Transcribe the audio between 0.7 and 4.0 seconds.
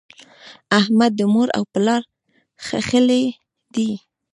احمد د مور او پلار ښهلی دی.